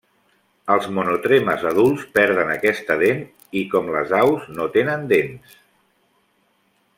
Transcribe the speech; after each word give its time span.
Els 0.75 0.85
monotremes 0.95 1.65
adults 1.71 2.05
perden 2.15 2.49
aquesta 2.53 2.97
dent 3.03 3.21
i, 3.27 3.63
com 3.75 3.93
les 3.97 4.15
aus, 4.23 4.49
no 4.61 4.67
tenen 4.79 5.05
dents. 5.13 5.55